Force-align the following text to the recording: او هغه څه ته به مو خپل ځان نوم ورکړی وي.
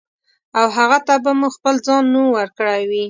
او 0.59 0.65
هغه 0.77 0.97
څه 1.07 1.15
ته 1.15 1.15
به 1.23 1.31
مو 1.39 1.47
خپل 1.55 1.75
ځان 1.87 2.03
نوم 2.13 2.27
ورکړی 2.37 2.81
وي. 2.89 2.99